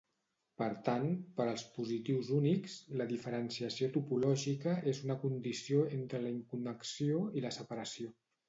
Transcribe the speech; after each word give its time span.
Per 0.59 0.67
tant, 0.85 1.03
per 1.39 1.45
als 1.49 1.65
positius 1.75 2.31
únics, 2.37 2.79
la 3.01 3.07
diferenciació 3.13 3.91
topològica 3.99 4.75
és 4.93 5.03
una 5.09 5.19
condició 5.27 5.87
entre 6.01 6.23
la 6.25 6.33
inconnexió 6.39 7.25
i 7.43 7.49
la 7.49 7.57
separació. 7.63 8.15